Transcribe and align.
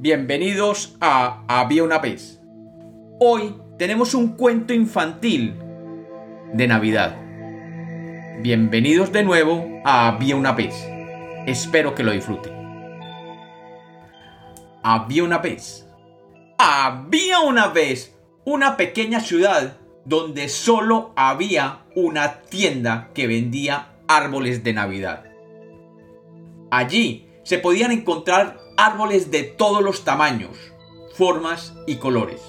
Bienvenidos 0.00 0.96
a 1.00 1.42
Había 1.48 1.82
una 1.82 1.98
vez. 1.98 2.40
Hoy 3.18 3.56
tenemos 3.80 4.14
un 4.14 4.36
cuento 4.36 4.72
infantil 4.72 5.56
de 6.52 6.68
Navidad. 6.68 7.16
Bienvenidos 8.40 9.10
de 9.10 9.24
nuevo 9.24 9.66
a 9.84 10.06
Había 10.06 10.36
una 10.36 10.52
vez. 10.52 10.72
Espero 11.46 11.96
que 11.96 12.04
lo 12.04 12.12
disfruten. 12.12 12.52
Había 14.84 15.24
una 15.24 15.38
vez. 15.38 15.88
Había 16.58 17.40
una 17.40 17.66
vez 17.66 18.16
una 18.44 18.76
pequeña 18.76 19.18
ciudad 19.18 19.78
donde 20.04 20.48
solo 20.48 21.12
había 21.16 21.80
una 21.96 22.42
tienda 22.42 23.10
que 23.14 23.26
vendía 23.26 23.96
árboles 24.06 24.62
de 24.62 24.74
Navidad. 24.74 25.24
Allí 26.70 27.26
se 27.42 27.58
podían 27.58 27.90
encontrar 27.90 28.67
árboles 28.78 29.32
de 29.32 29.42
todos 29.42 29.82
los 29.82 30.04
tamaños, 30.04 30.56
formas 31.14 31.74
y 31.88 31.96
colores. 31.96 32.40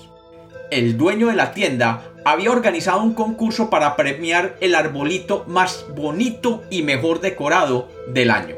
El 0.69 0.95
dueño 0.95 1.25
de 1.27 1.35
la 1.35 1.53
tienda 1.53 2.13
había 2.23 2.51
organizado 2.51 3.01
un 3.01 3.15
concurso 3.15 3.71
para 3.71 3.95
premiar 3.95 4.55
el 4.61 4.75
arbolito 4.75 5.43
más 5.47 5.87
bonito 5.95 6.61
y 6.69 6.83
mejor 6.83 7.19
decorado 7.19 7.89
del 8.13 8.29
año. 8.29 8.55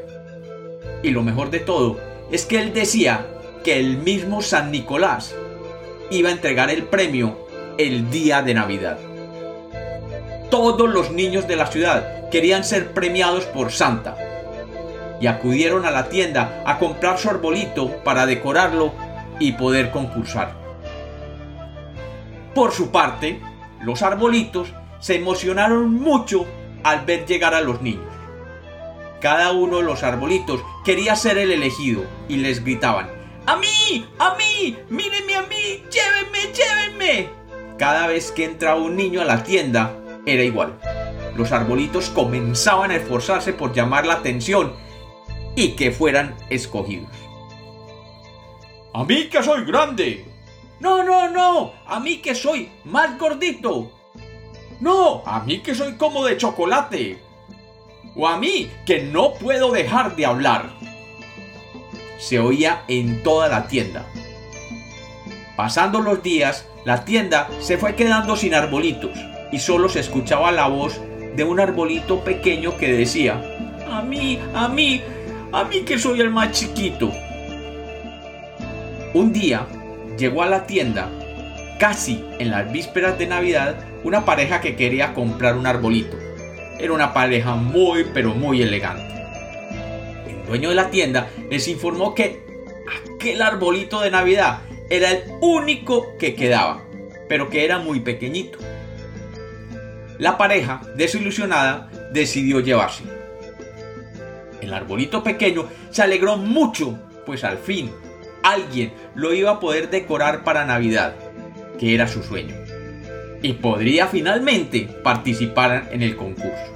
Y 1.02 1.12
lo 1.12 1.22
mejor 1.22 1.50
de 1.50 1.60
todo 1.60 1.98
es 2.30 2.44
que 2.44 2.60
él 2.60 2.74
decía 2.74 3.26
que 3.64 3.80
el 3.80 3.96
mismo 3.96 4.42
San 4.42 4.70
Nicolás 4.70 5.34
iba 6.10 6.28
a 6.28 6.32
entregar 6.32 6.68
el 6.68 6.82
premio 6.82 7.46
el 7.78 8.10
día 8.10 8.42
de 8.42 8.52
Navidad. 8.52 8.98
Todos 10.50 10.90
los 10.90 11.10
niños 11.10 11.48
de 11.48 11.56
la 11.56 11.68
ciudad 11.68 12.28
querían 12.28 12.64
ser 12.64 12.92
premiados 12.92 13.44
por 13.46 13.72
Santa 13.72 14.31
y 15.22 15.28
acudieron 15.28 15.86
a 15.86 15.92
la 15.92 16.08
tienda 16.08 16.64
a 16.66 16.80
comprar 16.80 17.16
su 17.16 17.30
arbolito 17.30 18.02
para 18.02 18.26
decorarlo 18.26 18.92
y 19.38 19.52
poder 19.52 19.92
concursar. 19.92 20.52
Por 22.56 22.72
su 22.72 22.90
parte, 22.90 23.40
los 23.82 24.02
arbolitos 24.02 24.74
se 24.98 25.14
emocionaron 25.14 25.94
mucho 25.94 26.44
al 26.82 27.04
ver 27.04 27.24
llegar 27.24 27.54
a 27.54 27.60
los 27.60 27.80
niños. 27.82 28.12
Cada 29.20 29.52
uno 29.52 29.76
de 29.76 29.84
los 29.84 30.02
arbolitos 30.02 30.60
quería 30.84 31.14
ser 31.14 31.38
el 31.38 31.52
elegido 31.52 32.02
y 32.28 32.38
les 32.38 32.64
gritaban, 32.64 33.08
¡A 33.46 33.56
mí! 33.56 34.04
¡A 34.18 34.34
mí! 34.34 34.76
¡Mírenme 34.90 35.36
a 35.36 35.42
mí! 35.42 35.84
¡Llévenme! 35.88 36.52
¡Llévenme! 36.52 37.28
Cada 37.78 38.08
vez 38.08 38.32
que 38.32 38.44
entraba 38.44 38.80
un 38.80 38.96
niño 38.96 39.20
a 39.20 39.24
la 39.24 39.44
tienda, 39.44 39.94
era 40.26 40.42
igual. 40.42 40.80
Los 41.36 41.52
arbolitos 41.52 42.10
comenzaban 42.10 42.90
a 42.90 42.96
esforzarse 42.96 43.52
por 43.52 43.72
llamar 43.72 44.04
la 44.04 44.14
atención 44.14 44.72
y 45.54 45.72
que 45.72 45.90
fueran 45.90 46.36
escogidos. 46.50 47.10
A 48.94 49.04
mí 49.04 49.28
que 49.28 49.42
soy 49.42 49.64
grande. 49.64 50.24
No, 50.80 51.02
no, 51.02 51.28
no. 51.28 51.72
A 51.86 52.00
mí 52.00 52.18
que 52.18 52.34
soy 52.34 52.70
más 52.84 53.18
gordito. 53.18 53.90
No, 54.80 55.22
a 55.24 55.40
mí 55.40 55.60
que 55.60 55.74
soy 55.74 55.94
como 55.94 56.24
de 56.24 56.36
chocolate. 56.36 57.18
O 58.14 58.28
a 58.28 58.36
mí 58.36 58.70
que 58.84 59.02
no 59.02 59.34
puedo 59.34 59.70
dejar 59.70 60.16
de 60.16 60.26
hablar. 60.26 60.70
Se 62.18 62.38
oía 62.38 62.84
en 62.88 63.22
toda 63.22 63.48
la 63.48 63.66
tienda. 63.66 64.06
Pasando 65.56 66.00
los 66.00 66.22
días, 66.22 66.66
la 66.84 67.04
tienda 67.04 67.48
se 67.60 67.78
fue 67.78 67.94
quedando 67.94 68.36
sin 68.36 68.54
arbolitos 68.54 69.16
y 69.52 69.58
solo 69.58 69.88
se 69.88 70.00
escuchaba 70.00 70.50
la 70.50 70.66
voz 70.66 71.00
de 71.36 71.44
un 71.44 71.60
arbolito 71.60 72.24
pequeño 72.24 72.76
que 72.76 72.92
decía, 72.92 73.40
a 73.90 74.02
mí, 74.02 74.38
a 74.54 74.68
mí, 74.68 75.02
a 75.52 75.64
mí 75.64 75.82
que 75.82 75.98
soy 75.98 76.20
el 76.20 76.30
más 76.30 76.52
chiquito. 76.52 77.12
Un 79.12 79.32
día 79.32 79.66
llegó 80.18 80.42
a 80.42 80.48
la 80.48 80.66
tienda, 80.66 81.10
casi 81.78 82.24
en 82.38 82.50
las 82.50 82.72
vísperas 82.72 83.18
de 83.18 83.26
Navidad, 83.26 83.76
una 84.02 84.24
pareja 84.24 84.62
que 84.62 84.76
quería 84.76 85.12
comprar 85.12 85.56
un 85.56 85.66
arbolito. 85.66 86.16
Era 86.80 86.94
una 86.94 87.12
pareja 87.12 87.54
muy 87.54 88.06
pero 88.14 88.34
muy 88.34 88.62
elegante. 88.62 89.12
El 90.26 90.46
dueño 90.46 90.70
de 90.70 90.74
la 90.74 90.90
tienda 90.90 91.28
les 91.50 91.68
informó 91.68 92.14
que 92.14 92.40
aquel 93.14 93.42
arbolito 93.42 94.00
de 94.00 94.10
Navidad 94.10 94.60
era 94.88 95.10
el 95.10 95.24
único 95.42 96.16
que 96.18 96.34
quedaba, 96.34 96.82
pero 97.28 97.50
que 97.50 97.64
era 97.64 97.78
muy 97.78 98.00
pequeñito. 98.00 98.58
La 100.18 100.38
pareja, 100.38 100.80
desilusionada, 100.96 101.90
decidió 102.12 102.60
llevarse 102.60 103.21
el 104.62 104.72
arbolito 104.72 105.22
pequeño, 105.22 105.66
se 105.90 106.02
alegró 106.02 106.36
mucho, 106.36 106.98
pues 107.26 107.44
al 107.44 107.58
fin 107.58 107.90
alguien 108.42 108.92
lo 109.14 109.32
iba 109.32 109.52
a 109.52 109.60
poder 109.60 109.90
decorar 109.90 110.44
para 110.44 110.64
Navidad, 110.64 111.14
que 111.78 111.94
era 111.94 112.08
su 112.08 112.22
sueño, 112.22 112.54
y 113.42 113.54
podría 113.54 114.06
finalmente 114.06 114.88
participar 115.02 115.88
en 115.92 116.02
el 116.02 116.16
concurso. 116.16 116.72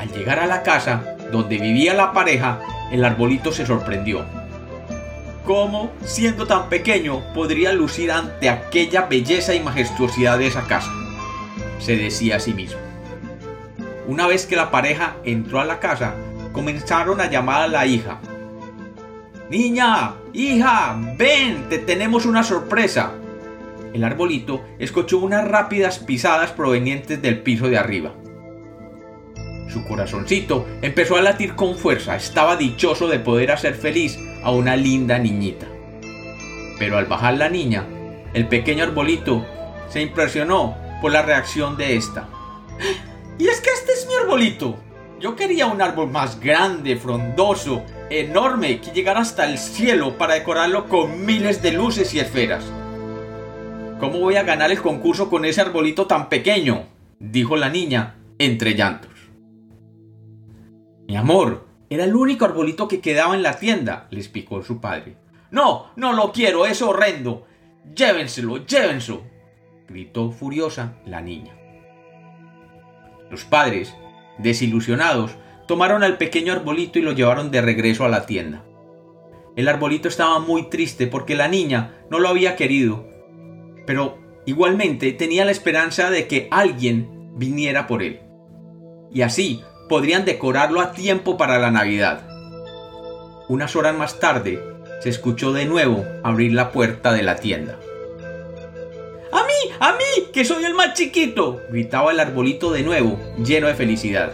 Al 0.00 0.12
llegar 0.12 0.38
a 0.38 0.46
la 0.46 0.62
casa 0.62 1.16
donde 1.32 1.58
vivía 1.58 1.94
la 1.94 2.12
pareja, 2.12 2.60
el 2.92 3.04
arbolito 3.04 3.52
se 3.52 3.66
sorprendió. 3.66 4.24
¿Cómo, 5.44 5.90
siendo 6.04 6.46
tan 6.46 6.68
pequeño, 6.68 7.22
podría 7.32 7.72
lucir 7.72 8.12
ante 8.12 8.50
aquella 8.50 9.06
belleza 9.06 9.54
y 9.54 9.60
majestuosidad 9.60 10.38
de 10.38 10.46
esa 10.46 10.66
casa? 10.66 10.92
Se 11.78 11.96
decía 11.96 12.36
a 12.36 12.40
sí 12.40 12.52
mismo. 12.52 12.78
Una 14.06 14.26
vez 14.26 14.46
que 14.46 14.56
la 14.56 14.70
pareja 14.70 15.16
entró 15.24 15.60
a 15.60 15.64
la 15.64 15.80
casa, 15.80 16.14
comenzaron 16.58 17.20
a 17.20 17.30
llamar 17.30 17.62
a 17.62 17.68
la 17.68 17.86
hija. 17.86 18.18
Niña, 19.48 20.14
hija, 20.32 21.00
ven, 21.16 21.68
te 21.68 21.78
tenemos 21.78 22.26
una 22.26 22.42
sorpresa. 22.42 23.12
El 23.94 24.02
arbolito 24.02 24.64
escuchó 24.80 25.18
unas 25.18 25.46
rápidas 25.46 26.00
pisadas 26.00 26.50
provenientes 26.50 27.22
del 27.22 27.42
piso 27.42 27.68
de 27.68 27.78
arriba. 27.78 28.12
Su 29.72 29.84
corazoncito 29.84 30.66
empezó 30.82 31.14
a 31.14 31.22
latir 31.22 31.54
con 31.54 31.76
fuerza, 31.76 32.16
estaba 32.16 32.56
dichoso 32.56 33.06
de 33.06 33.20
poder 33.20 33.52
hacer 33.52 33.76
feliz 33.76 34.18
a 34.42 34.50
una 34.50 34.74
linda 34.74 35.16
niñita. 35.16 35.66
Pero 36.80 36.98
al 36.98 37.06
bajar 37.06 37.34
la 37.34 37.48
niña, 37.48 37.84
el 38.34 38.48
pequeño 38.48 38.82
arbolito 38.82 39.46
se 39.90 40.00
impresionó 40.00 40.76
por 41.00 41.12
la 41.12 41.22
reacción 41.22 41.76
de 41.76 41.94
esta. 41.94 42.28
¡Y 43.38 43.46
es 43.46 43.60
que 43.60 43.70
este 43.70 43.92
es 43.92 44.08
mi 44.08 44.14
arbolito! 44.16 44.87
Yo 45.20 45.34
quería 45.34 45.66
un 45.66 45.82
árbol 45.82 46.10
más 46.10 46.38
grande, 46.38 46.96
frondoso, 46.96 47.82
enorme, 48.08 48.80
que 48.80 48.92
llegara 48.92 49.20
hasta 49.20 49.50
el 49.50 49.58
cielo 49.58 50.16
para 50.16 50.34
decorarlo 50.34 50.88
con 50.88 51.26
miles 51.26 51.60
de 51.60 51.72
luces 51.72 52.14
y 52.14 52.20
esferas. 52.20 52.64
¿Cómo 53.98 54.20
voy 54.20 54.36
a 54.36 54.44
ganar 54.44 54.70
el 54.70 54.80
concurso 54.80 55.28
con 55.28 55.44
ese 55.44 55.60
arbolito 55.60 56.06
tan 56.06 56.28
pequeño? 56.28 56.86
dijo 57.18 57.56
la 57.56 57.68
niña, 57.68 58.14
entre 58.38 58.74
llantos. 58.74 59.10
Mi 61.08 61.16
amor, 61.16 61.66
era 61.90 62.04
el 62.04 62.14
único 62.14 62.44
arbolito 62.44 62.86
que 62.86 63.00
quedaba 63.00 63.34
en 63.34 63.42
la 63.42 63.58
tienda, 63.58 64.06
le 64.10 64.20
explicó 64.20 64.62
su 64.62 64.80
padre. 64.80 65.16
No, 65.50 65.86
no 65.96 66.12
lo 66.12 66.30
quiero, 66.30 66.64
es 66.64 66.80
horrendo. 66.80 67.44
Llévenselo, 67.92 68.64
llévenselo, 68.64 69.22
gritó 69.88 70.30
furiosa 70.30 70.98
la 71.06 71.20
niña. 71.20 71.54
Los 73.30 73.44
padres 73.44 73.92
Desilusionados, 74.38 75.32
tomaron 75.66 76.02
al 76.02 76.16
pequeño 76.16 76.52
arbolito 76.52 76.98
y 76.98 77.02
lo 77.02 77.12
llevaron 77.12 77.50
de 77.50 77.60
regreso 77.60 78.04
a 78.04 78.08
la 78.08 78.26
tienda. 78.26 78.64
El 79.56 79.68
arbolito 79.68 80.08
estaba 80.08 80.38
muy 80.38 80.70
triste 80.70 81.06
porque 81.06 81.34
la 81.34 81.48
niña 81.48 81.94
no 82.10 82.20
lo 82.20 82.28
había 82.28 82.56
querido, 82.56 83.06
pero 83.86 84.18
igualmente 84.46 85.12
tenía 85.12 85.44
la 85.44 85.50
esperanza 85.50 86.10
de 86.10 86.26
que 86.28 86.48
alguien 86.50 87.32
viniera 87.34 87.86
por 87.86 88.02
él. 88.02 88.20
Y 89.12 89.22
así 89.22 89.62
podrían 89.88 90.24
decorarlo 90.24 90.80
a 90.80 90.92
tiempo 90.92 91.36
para 91.36 91.58
la 91.58 91.70
Navidad. 91.70 92.28
Unas 93.48 93.74
horas 93.76 93.96
más 93.96 94.20
tarde, 94.20 94.62
se 95.00 95.08
escuchó 95.08 95.52
de 95.52 95.64
nuevo 95.64 96.04
abrir 96.22 96.52
la 96.52 96.70
puerta 96.70 97.12
de 97.12 97.22
la 97.22 97.36
tienda. 97.36 97.78
¡Que 100.32 100.44
soy 100.44 100.64
el 100.64 100.74
más 100.74 100.94
chiquito! 100.94 101.62
gritaba 101.70 102.12
el 102.12 102.20
arbolito 102.20 102.72
de 102.72 102.82
nuevo, 102.82 103.18
lleno 103.42 103.66
de 103.66 103.74
felicidad. 103.74 104.32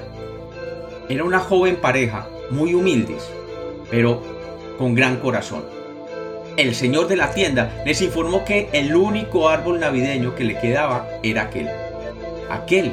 Era 1.08 1.25
una 1.25 1.38
joven 1.38 1.76
pareja, 1.76 2.28
muy 2.50 2.75
humildes, 2.75 3.28
pero 3.90 4.22
con 4.78 4.94
gran 4.94 5.16
corazón. 5.16 5.64
El 6.56 6.75
señor 6.75 7.08
de 7.08 7.16
la 7.16 7.32
tienda 7.32 7.82
les 7.84 8.00
informó 8.02 8.44
que 8.44 8.69
el 8.72 8.94
único 8.94 9.48
árbol 9.48 9.81
navideño 9.81 10.34
que 10.34 10.44
le 10.44 10.58
quedaba 10.58 11.08
era 11.22 11.42
aquel. 11.42 11.69
Aquel, 12.50 12.92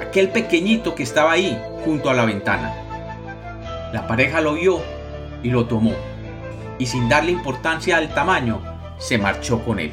aquel 0.00 0.30
pequeñito 0.30 0.94
que 0.94 1.04
estaba 1.04 1.32
ahí, 1.32 1.58
junto 1.84 2.10
a 2.10 2.14
la 2.14 2.24
ventana. 2.24 2.74
La 3.92 4.06
pareja 4.06 4.40
lo 4.40 4.54
vio 4.54 4.80
y 5.42 5.50
lo 5.50 5.66
tomó, 5.66 5.92
y 6.78 6.86
sin 6.86 7.08
darle 7.08 7.32
importancia 7.32 7.96
al 7.96 8.12
tamaño, 8.12 8.60
se 8.98 9.16
marchó 9.18 9.64
con 9.64 9.78
él. 9.78 9.92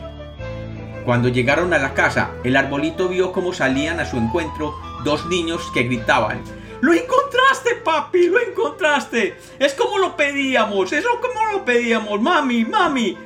Cuando 1.06 1.30
llegaron 1.30 1.72
a 1.74 1.78
la 1.78 1.94
casa, 1.94 2.32
el 2.44 2.56
arbolito 2.56 3.08
vio 3.08 3.32
cómo 3.32 3.54
salían 3.54 4.00
a 4.00 4.06
su 4.06 4.18
encuentro 4.18 4.76
dos 5.04 5.28
niños 5.28 5.62
que 5.72 5.84
gritaban, 5.84 6.42
¡Lo 6.82 6.94
encontraste, 6.94 7.76
papi! 7.84 8.28
¡Lo 8.28 8.40
encontraste! 8.40 9.38
¡Es 9.60 9.74
como 9.74 9.98
lo 9.98 10.16
pedíamos! 10.18 10.92
¡Es 10.92 11.06
como 11.22 11.52
lo 11.52 11.64
pedíamos! 11.64 12.22
¡Mami! 12.22 12.66
¡Mami! 12.66 13.18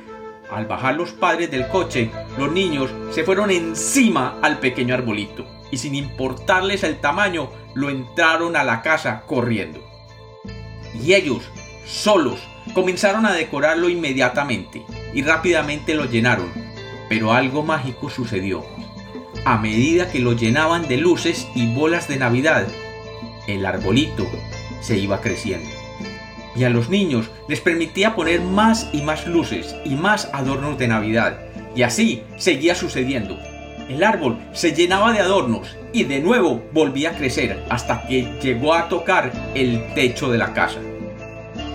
Al 0.50 0.66
bajar 0.66 0.94
los 0.94 1.12
padres 1.12 1.50
del 1.50 1.68
coche, 1.68 2.10
los 2.38 2.50
niños 2.52 2.90
se 3.10 3.24
fueron 3.24 3.50
encima 3.50 4.38
al 4.42 4.58
pequeño 4.58 4.94
arbolito 4.94 5.46
y 5.70 5.78
sin 5.78 5.94
importarles 5.94 6.84
el 6.84 7.00
tamaño, 7.00 7.50
lo 7.74 7.90
entraron 7.90 8.56
a 8.56 8.64
la 8.64 8.82
casa 8.82 9.22
corriendo. 9.26 9.80
Y 10.94 11.14
ellos, 11.14 11.44
solos, 11.86 12.40
comenzaron 12.74 13.26
a 13.26 13.32
decorarlo 13.32 13.88
inmediatamente 13.88 14.84
y 15.14 15.22
rápidamente 15.22 15.94
lo 15.94 16.04
llenaron. 16.06 16.50
Pero 17.10 17.32
algo 17.32 17.64
mágico 17.64 18.08
sucedió. 18.08 18.64
A 19.44 19.58
medida 19.58 20.12
que 20.12 20.20
lo 20.20 20.32
llenaban 20.34 20.86
de 20.86 20.96
luces 20.96 21.48
y 21.56 21.74
bolas 21.74 22.06
de 22.06 22.16
Navidad, 22.16 22.68
el 23.48 23.66
arbolito 23.66 24.28
se 24.80 24.96
iba 24.96 25.20
creciendo. 25.20 25.68
Y 26.54 26.62
a 26.62 26.70
los 26.70 26.88
niños 26.88 27.28
les 27.48 27.60
permitía 27.60 28.14
poner 28.14 28.40
más 28.40 28.88
y 28.92 29.02
más 29.02 29.26
luces 29.26 29.74
y 29.84 29.96
más 29.96 30.30
adornos 30.32 30.78
de 30.78 30.86
Navidad. 30.86 31.40
Y 31.74 31.82
así 31.82 32.22
seguía 32.36 32.76
sucediendo. 32.76 33.36
El 33.88 34.04
árbol 34.04 34.38
se 34.52 34.72
llenaba 34.72 35.12
de 35.12 35.18
adornos 35.18 35.76
y 35.92 36.04
de 36.04 36.20
nuevo 36.20 36.62
volvía 36.72 37.10
a 37.10 37.16
crecer 37.16 37.64
hasta 37.70 38.06
que 38.06 38.38
llegó 38.40 38.72
a 38.72 38.88
tocar 38.88 39.32
el 39.56 39.84
techo 39.94 40.30
de 40.30 40.38
la 40.38 40.54
casa. 40.54 40.78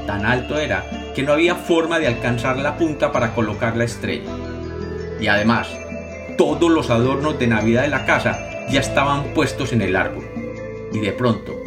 Tan 0.08 0.26
alto 0.26 0.58
era 0.58 0.86
que 1.14 1.24
no 1.24 1.34
había 1.34 1.56
forma 1.56 2.00
de 2.00 2.08
alcanzar 2.08 2.58
la 2.58 2.78
punta 2.78 3.12
para 3.12 3.36
colocar 3.36 3.76
la 3.76 3.84
estrella. 3.84 4.32
Y 5.20 5.28
además, 5.28 5.68
todos 6.38 6.70
los 6.70 6.90
adornos 6.90 7.40
de 7.40 7.48
Navidad 7.48 7.84
de 7.84 7.90
la 7.90 8.06
casa 8.06 8.68
ya 8.70 8.80
estaban 8.80 9.34
puestos 9.34 9.74
en 9.74 9.82
el 9.82 9.96
árbol. 9.96 10.26
Y 10.92 11.00
de 11.00 11.12
pronto, 11.12 11.62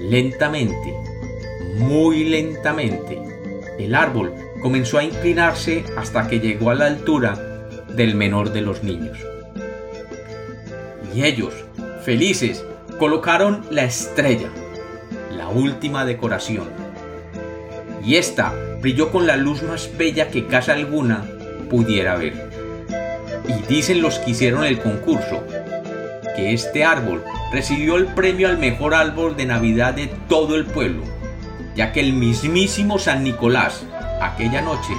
lentamente, 0.00 0.94
muy 1.76 2.24
lentamente, 2.24 3.18
el 3.78 3.94
árbol 3.94 4.34
comenzó 4.60 4.98
a 4.98 5.04
inclinarse 5.04 5.84
hasta 5.96 6.28
que 6.28 6.40
llegó 6.40 6.70
a 6.70 6.74
la 6.74 6.86
altura 6.86 7.68
del 7.94 8.14
menor 8.14 8.52
de 8.52 8.60
los 8.60 8.82
niños. 8.82 9.18
Y 11.14 11.24
ellos, 11.24 11.54
felices, 12.04 12.64
colocaron 12.98 13.64
la 13.70 13.84
estrella, 13.84 14.50
la 15.36 15.48
última 15.48 16.04
decoración. 16.04 16.68
Y 18.04 18.16
esta 18.16 18.52
brilló 18.80 19.10
con 19.10 19.26
la 19.26 19.36
luz 19.36 19.62
más 19.62 19.90
bella 19.96 20.28
que 20.28 20.46
casa 20.46 20.72
alguna 20.72 21.24
pudiera 21.68 22.16
ver. 22.16 22.47
Y 23.48 23.54
dicen 23.66 24.02
los 24.02 24.18
que 24.18 24.30
hicieron 24.30 24.64
el 24.64 24.78
concurso 24.78 25.42
que 26.36 26.52
este 26.52 26.84
árbol 26.84 27.24
recibió 27.52 27.96
el 27.96 28.06
premio 28.06 28.48
al 28.48 28.58
mejor 28.58 28.94
árbol 28.94 29.36
de 29.36 29.46
Navidad 29.46 29.94
de 29.94 30.06
todo 30.28 30.54
el 30.54 30.66
pueblo, 30.66 31.02
ya 31.74 31.92
que 31.92 31.98
el 31.98 32.12
mismísimo 32.12 32.98
San 32.98 33.24
Nicolás 33.24 33.84
aquella 34.20 34.62
noche 34.62 34.92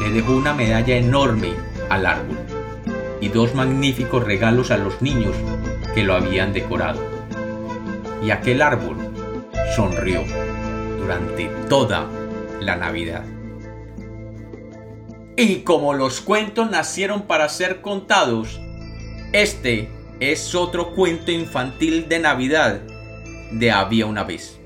le 0.00 0.10
dejó 0.10 0.32
una 0.32 0.54
medalla 0.54 0.96
enorme 0.96 1.52
al 1.90 2.06
árbol 2.06 2.38
y 3.20 3.28
dos 3.28 3.54
magníficos 3.54 4.24
regalos 4.24 4.70
a 4.70 4.78
los 4.78 5.02
niños 5.02 5.34
que 5.94 6.02
lo 6.02 6.14
habían 6.14 6.52
decorado. 6.52 7.00
Y 8.22 8.30
aquel 8.30 8.62
árbol 8.62 8.96
sonrió 9.76 10.22
durante 10.98 11.46
toda 11.68 12.06
la 12.60 12.76
Navidad. 12.76 13.24
Y 15.42 15.60
como 15.60 15.94
los 15.94 16.20
cuentos 16.20 16.70
nacieron 16.70 17.22
para 17.22 17.48
ser 17.48 17.80
contados, 17.80 18.60
este 19.32 19.88
es 20.20 20.54
otro 20.54 20.94
cuento 20.94 21.30
infantil 21.30 22.10
de 22.10 22.18
Navidad 22.18 22.82
de 23.50 23.72
Había 23.72 24.04
una 24.04 24.22
vez. 24.22 24.59